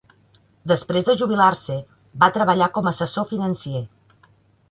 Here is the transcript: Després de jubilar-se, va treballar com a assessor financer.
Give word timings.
Després 0.69 1.05
de 1.09 1.13
jubilar-se, 1.21 1.75
va 2.25 2.31
treballar 2.37 2.69
com 2.77 2.89
a 2.89 2.93
assessor 2.95 3.27
financer. 3.35 3.83